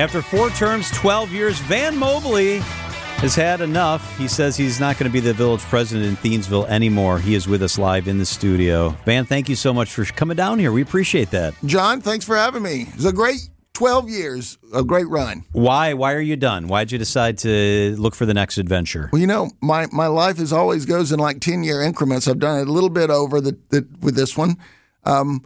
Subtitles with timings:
[0.00, 2.60] After four terms, 12 years, Van Mobley
[3.20, 4.16] has had enough.
[4.16, 7.18] He says he's not going to be the village president in Thiensville anymore.
[7.18, 8.96] He is with us live in the studio.
[9.04, 10.72] Van, thank you so much for coming down here.
[10.72, 11.52] We appreciate that.
[11.66, 12.86] John, thanks for having me.
[12.94, 15.44] It's a great 12 years, a great run.
[15.52, 15.92] Why?
[15.92, 16.66] Why are you done?
[16.66, 19.10] Why'd you decide to look for the next adventure?
[19.12, 22.26] Well, you know, my, my life is always goes in like 10 year increments.
[22.26, 24.56] I've done it a little bit over the, the with this one.
[25.04, 25.44] Um,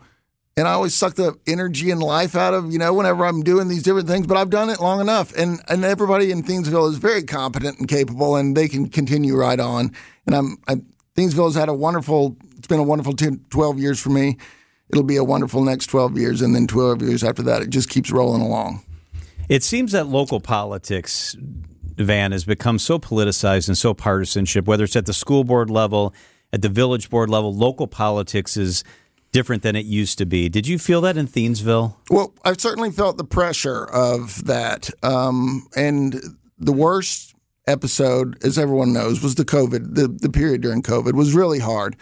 [0.57, 3.69] and I always suck the energy and life out of you know whenever I'm doing
[3.69, 4.27] these different things.
[4.27, 7.89] But I've done it long enough, and and everybody in Thiensville is very competent and
[7.89, 9.93] capable, and they can continue right on.
[10.27, 10.77] And I'm I,
[11.17, 12.37] had a wonderful.
[12.57, 14.39] It's been a wonderful 10, 12 years for me.
[14.89, 17.89] It'll be a wonderful next 12 years, and then 12 years after that, it just
[17.89, 18.83] keeps rolling along.
[19.49, 21.37] It seems that local politics,
[21.97, 24.67] Van, has become so politicized and so partisanship.
[24.67, 26.15] Whether it's at the school board level,
[26.53, 28.85] at the village board level, local politics is
[29.35, 30.49] different than it used to be.
[30.49, 31.97] Did you feel that in Thiensville?
[32.09, 34.91] Well, I've certainly felt the pressure of that.
[35.03, 36.15] Um, and
[36.57, 37.35] the worst
[37.67, 41.97] episode, as everyone knows, was the COVID, the, the period during COVID was really hard.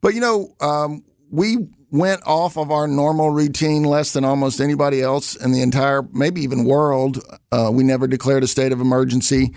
[0.00, 1.56] But, you know, um, we
[1.90, 6.42] went off of our normal routine less than almost anybody else in the entire, maybe
[6.42, 7.20] even world.
[7.50, 9.52] Uh, we never declared a state of emergency.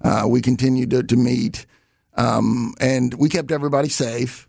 [0.00, 1.66] Uh, we continued to, to meet.
[2.14, 4.47] Um, and we kept everybody safe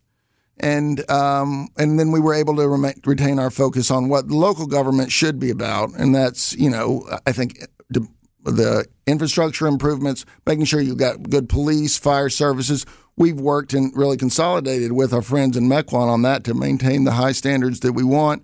[0.59, 2.67] and um, and then we were able to
[3.05, 7.31] retain our focus on what local government should be about, and that's you know I
[7.31, 8.07] think the,
[8.43, 12.85] the infrastructure improvements, making sure you've got good police, fire services.
[13.15, 17.11] We've worked and really consolidated with our friends in Mequon on that to maintain the
[17.11, 18.43] high standards that we want.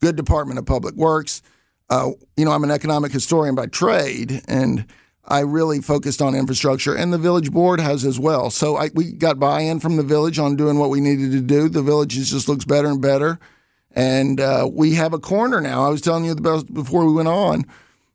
[0.00, 1.42] Good Department of Public Works.
[1.88, 4.86] Uh, you know, I'm an economic historian by trade, and
[5.24, 8.50] I really focused on infrastructure, and the village board has as well.
[8.50, 11.68] So I, we got buy-in from the village on doing what we needed to do.
[11.68, 13.38] The village just looks better and better,
[13.92, 15.84] and uh, we have a corner now.
[15.84, 17.64] I was telling you best before we went on.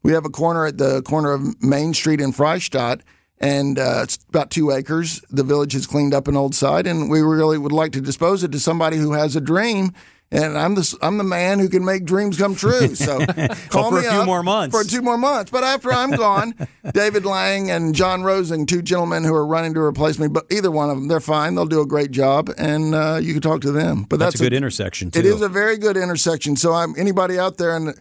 [0.03, 3.01] We have a corner at the corner of Main Street in Freistadt,
[3.39, 5.21] and uh, it's about two acres.
[5.29, 8.43] The village has cleaned up an old site, and we really would like to dispose
[8.43, 9.93] it to somebody who has a dream
[10.31, 12.95] and I'm the I'm the man who can make dreams come true.
[12.95, 13.19] So
[13.69, 14.75] call well, for me a few up more months.
[14.75, 15.51] For two more months.
[15.51, 16.55] But after I'm gone,
[16.93, 20.71] David Lang and John Rosing, two gentlemen who are running to replace me, but either
[20.71, 21.55] one of them, they're fine.
[21.55, 24.03] They'll do a great job, and uh, you can talk to them.
[24.03, 25.11] But that's, that's a good a, intersection.
[25.11, 25.19] Too.
[25.19, 26.55] It is a very good intersection.
[26.55, 27.99] So I'm anybody out there and.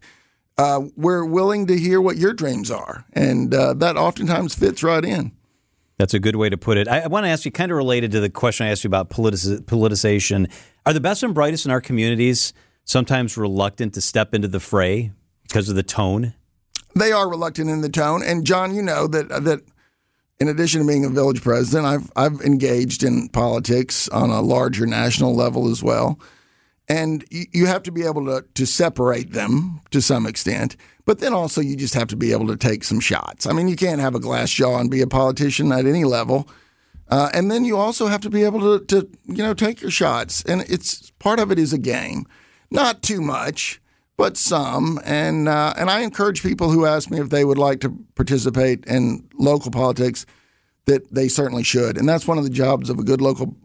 [0.57, 5.05] Uh, we're willing to hear what your dreams are, and uh, that oftentimes fits right
[5.05, 5.33] in.
[5.97, 6.89] That's a good way to put it.
[6.89, 8.89] I, I want to ask you, kind of related to the question I asked you
[8.89, 10.51] about politic- politicization.
[10.87, 12.53] Are the best and brightest in our communities
[12.85, 15.13] sometimes reluctant to step into the fray
[15.45, 16.35] because of the tone?
[16.97, 18.23] They are reluctant in the tone.
[18.23, 19.61] And John, you know that uh, that
[20.41, 24.87] in addition to being a village president, I've I've engaged in politics on a larger
[24.87, 26.19] national level as well.
[26.87, 30.77] And you, have to be able to to separate them to some extent.
[31.07, 33.47] But then also you just have to be able to take some shots.
[33.47, 36.47] I mean, you can't have a glass jaw and be a politician at any level.
[37.09, 39.91] Uh, and then you also have to be able to, to, you know, take your
[39.91, 40.43] shots.
[40.45, 42.27] And it's part of it is a game.
[42.71, 43.81] Not too much,
[44.17, 45.01] but some.
[45.05, 48.85] And uh, and I encourage people who ask me if they would like to participate
[48.87, 50.27] in local politics
[50.87, 51.97] that they certainly should.
[51.97, 53.57] And that's one of the jobs of a good local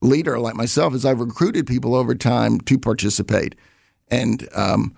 [0.00, 3.54] leader like myself is I've recruited people over time to participate.
[4.08, 4.94] And um,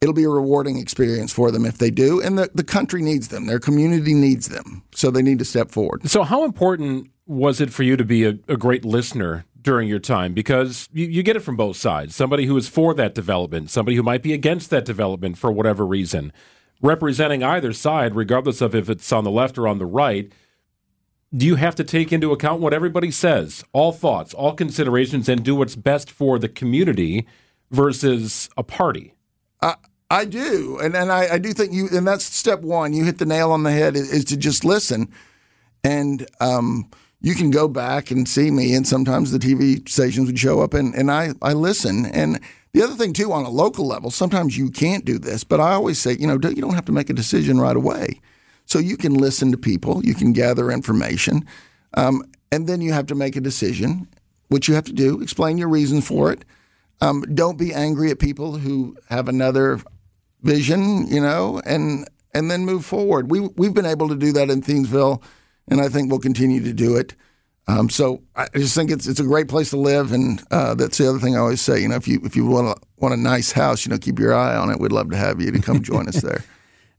[0.00, 2.20] it'll be a rewarding experience for them if they do.
[2.20, 4.82] And the, the country needs them, their community needs them.
[4.94, 6.08] So they need to step forward.
[6.08, 9.98] So, how important was it for you to be a, a great listener during your
[9.98, 12.16] time because you, you, get it from both sides.
[12.16, 15.86] Somebody who is for that development, somebody who might be against that development for whatever
[15.86, 16.32] reason.
[16.80, 20.32] Representing either side, regardless of if it's on the left or on the right,
[21.32, 25.54] you have to take into account what everybody says, all thoughts, all considerations, and do
[25.54, 27.26] what's best for the community
[27.70, 29.14] versus a party?
[29.60, 29.74] Uh,
[30.10, 32.92] I do, and and I, I, do think you, and that's step one.
[32.92, 35.10] You hit the nail on the head is, is to just listen,
[35.82, 36.90] and um,
[37.22, 40.74] you can go back and see me, and sometimes the TV stations would show up,
[40.74, 42.04] and, and I, I listen.
[42.06, 42.40] And
[42.72, 45.72] the other thing, too, on a local level, sometimes you can't do this, but I
[45.72, 48.20] always say, you know, you don't have to make a decision right away.
[48.66, 51.46] So you can listen to people, you can gather information,
[51.94, 54.08] um, and then you have to make a decision,
[54.48, 56.44] which you have to do, explain your reason for it.
[57.00, 59.80] Um, don't be angry at people who have another
[60.42, 63.30] vision, you know, and and then move forward.
[63.30, 65.22] We we've been able to do that in Thiensville
[65.68, 67.14] and I think we'll continue to do it.
[67.68, 70.98] Um, so I just think it's it's a great place to live, and uh, that's
[70.98, 71.80] the other thing I always say.
[71.80, 74.18] You know, if you if you want a want a nice house, you know, keep
[74.18, 74.80] your eye on it.
[74.80, 76.42] We'd love to have you to come join us there.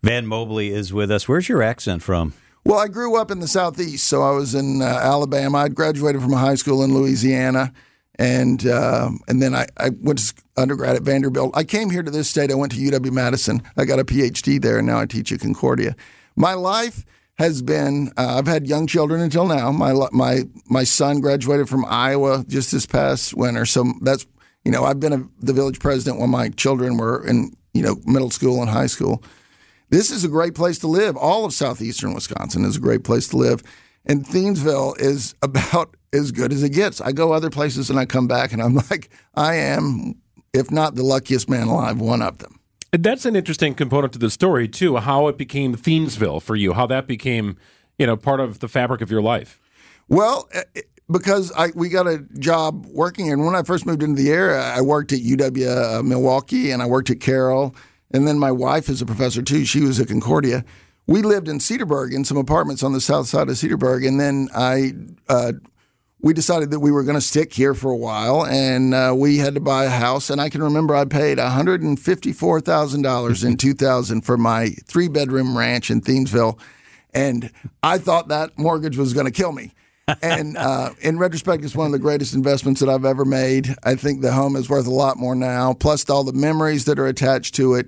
[0.03, 1.29] Van Mobley is with us.
[1.29, 2.33] Where's your accent from?
[2.65, 5.59] Well, I grew up in the southeast, so I was in uh, Alabama.
[5.59, 7.71] I'd graduated from a high school in Louisiana,
[8.19, 11.55] and uh, and then I, I went to undergrad at Vanderbilt.
[11.55, 12.51] I came here to this state.
[12.51, 13.63] I went to UW Madison.
[13.77, 15.95] I got a PhD there, and now I teach at Concordia.
[16.35, 17.05] My life
[17.35, 18.11] has been.
[18.17, 19.71] Uh, I've had young children until now.
[19.71, 24.25] My my my son graduated from Iowa just this past winter, so that's
[24.65, 27.95] you know I've been a, the village president when my children were in you know
[28.05, 29.23] middle school and high school.
[29.93, 31.15] This is a great place to live.
[31.15, 33.61] All of southeastern Wisconsin is a great place to live.
[34.07, 36.99] And Thiensville is about as good as it gets.
[36.99, 40.15] I go other places and I come back and I'm like, I am,
[40.51, 42.59] if not the luckiest man alive, one of them.
[42.91, 44.97] That's an interesting component to the story too.
[44.97, 47.55] How it became Thiensville for you, how that became,
[47.99, 49.59] you know, part of the fabric of your life.
[50.09, 50.81] Well, eh, eh,
[51.11, 53.35] because I, we got a job working here.
[53.35, 56.81] And when I first moved into the area, I worked at UW uh, Milwaukee and
[56.81, 57.75] I worked at Carroll.
[58.13, 59.65] And then my wife is a professor too.
[59.65, 60.63] She was at Concordia
[61.07, 64.49] we lived in Cedarburg in some apartments on the south side of Cedarburg, and then
[64.55, 64.93] I
[65.27, 65.53] uh,
[66.21, 69.37] we decided that we were going to stick here for a while, and uh, we
[69.37, 70.29] had to buy a house.
[70.29, 73.73] And I can remember I paid one hundred and fifty four thousand dollars in two
[73.73, 76.57] thousand for my three bedroom ranch in Thiensville,
[77.13, 77.51] and
[77.81, 79.73] I thought that mortgage was going to kill me.
[80.21, 83.75] And uh, in retrospect, it's one of the greatest investments that I've ever made.
[83.83, 86.99] I think the home is worth a lot more now, plus all the memories that
[86.99, 87.87] are attached to it.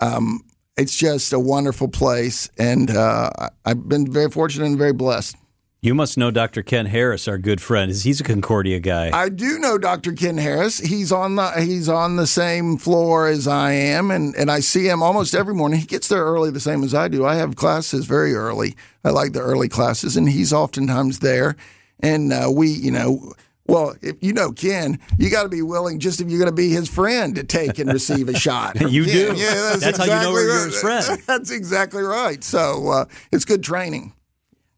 [0.00, 0.40] Um,
[0.76, 3.30] it's just a wonderful place, and uh,
[3.64, 5.36] I've been very fortunate and very blessed.
[5.82, 6.62] You must know Dr.
[6.62, 7.90] Ken Harris, our good friend.
[7.90, 9.10] He's a Concordia guy.
[9.18, 10.12] I do know Dr.
[10.12, 10.76] Ken Harris.
[10.76, 14.86] He's on the he's on the same floor as I am, and, and I see
[14.86, 15.80] him almost every morning.
[15.80, 17.24] He gets there early, the same as I do.
[17.24, 18.76] I have classes very early.
[19.04, 21.56] I like the early classes, and he's oftentimes there.
[22.00, 23.32] And uh, we, you know,
[23.66, 26.54] well, if you know Ken, you got to be willing, just if you're going to
[26.54, 28.78] be his friend, to take and receive a shot.
[28.90, 29.34] you Ken.
[29.34, 29.40] do.
[29.40, 31.22] Yeah, that's, that's exactly how you know you're his friend.
[31.26, 32.44] That's exactly right.
[32.44, 34.12] So uh, it's good training.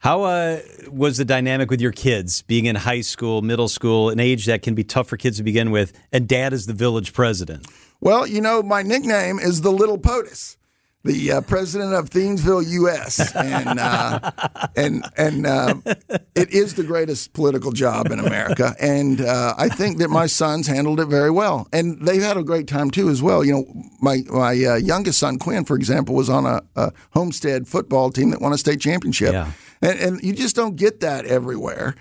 [0.02, 0.58] How uh,
[0.90, 4.60] was the dynamic with your kids being in high school, middle school, an age that
[4.60, 7.68] can be tough for kids to begin with, and dad is the village president?
[8.00, 10.56] Well, you know, my nickname is the Little POTUS
[11.04, 13.34] the uh, president of Thiensville, U.S.
[13.34, 14.30] and uh,
[14.76, 15.74] and and uh,
[16.34, 18.74] it is the greatest political job in America.
[18.80, 22.44] And uh, I think that my sons handled it very well, and they've had a
[22.44, 23.44] great time too as well.
[23.44, 27.66] You know, my my uh, youngest son Quinn, for example, was on a, a, Homestead
[27.66, 29.50] football team that won a state championship, yeah.
[29.82, 31.94] And, and you just don't get that everywhere.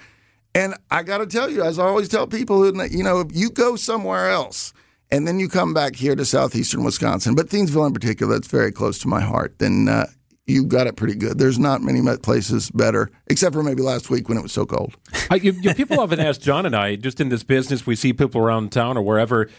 [0.53, 3.35] And I got to tell you, as I always tell people, who you know, if
[3.35, 4.73] you go somewhere else
[5.09, 8.71] and then you come back here to southeastern Wisconsin, but Thiensville in particular, that's very
[8.71, 10.07] close to my heart, then uh,
[10.45, 11.37] you got it pretty good.
[11.37, 14.95] There's not many places better, except for maybe last week when it was so cold.
[15.29, 18.11] I, you, you, people often ask John and I, just in this business, we see
[18.11, 19.49] people around town or wherever,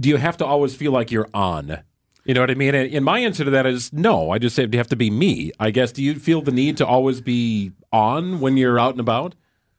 [0.00, 1.82] do you have to always feel like you're on?
[2.24, 2.74] You know what I mean?
[2.74, 4.30] And my answer to that is no.
[4.30, 5.50] I just say you have to be me.
[5.58, 5.92] I guess.
[5.92, 9.34] Do you feel the need to always be on when you're out and about?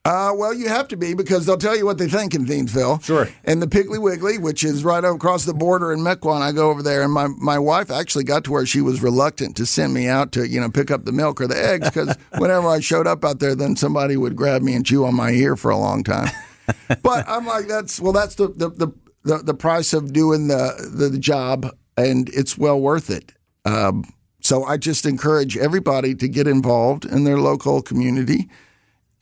[0.05, 3.01] Uh, well, you have to be because they'll tell you what they think in Thiensville.
[3.01, 3.29] Sure.
[3.45, 6.83] And the Piggly Wiggly, which is right across the border in Mequon, I go over
[6.83, 10.09] there, and my, my wife actually got to where she was reluctant to send me
[10.09, 13.07] out to you know pick up the milk or the eggs because whenever I showed
[13.07, 15.77] up out there, then somebody would grab me and chew on my ear for a
[15.77, 16.29] long time.
[17.01, 18.87] but I'm like, that's well, that's the the the,
[19.23, 23.31] the, the price of doing the, the, the job, and it's well worth it.
[23.65, 24.03] Um,
[24.41, 28.49] so I just encourage everybody to get involved in their local community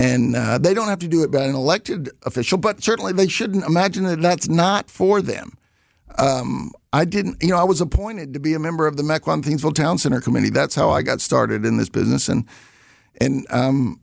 [0.01, 3.27] and uh, they don't have to do it by an elected official, but certainly they
[3.27, 5.55] shouldn't imagine that that's not for them.
[6.17, 9.43] Um, I didn't, you know, I was appointed to be a member of the Mequon
[9.43, 10.49] Thiensville Town Center Committee.
[10.49, 12.45] That's how I got started in this business, and
[13.21, 14.01] and um,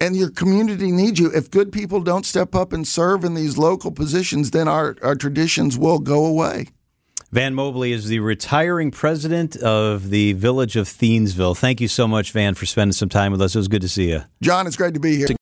[0.00, 1.30] and your community needs you.
[1.32, 5.14] If good people don't step up and serve in these local positions, then our our
[5.14, 6.66] traditions will go away.
[7.36, 11.54] Van Mobley is the retiring president of the village of Thiensville.
[11.54, 13.54] Thank you so much, Van, for spending some time with us.
[13.54, 14.22] It was good to see you.
[14.40, 15.26] John, it's great to be here.